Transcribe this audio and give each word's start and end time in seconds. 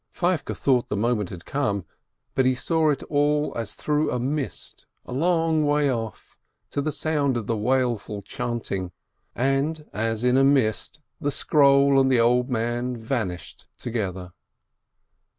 Feivke 0.11 0.57
thought 0.57 0.89
the 0.89 0.97
moment 0.97 1.29
had 1.29 1.45
come, 1.45 1.85
but 2.33 2.47
he 2.47 2.55
saw 2.55 2.89
it 2.89 3.03
all 3.03 3.53
as 3.55 3.75
through 3.75 4.09
a 4.09 4.19
mist, 4.19 4.87
a 5.05 5.13
long 5.13 5.63
way 5.63 5.91
off, 5.93 6.39
to 6.71 6.81
the 6.81 6.91
sound 6.91 7.37
of 7.37 7.45
the 7.45 7.55
wailful 7.55 8.23
chanting, 8.23 8.91
and 9.35 9.85
as 9.93 10.23
in 10.23 10.37
a 10.37 10.43
mist 10.43 11.01
the 11.19 11.29
scroll 11.29 11.99
and 11.99 12.11
the 12.11 12.19
old 12.19 12.49
man 12.49 12.97
vanished 12.97 13.67
together. 13.77 14.33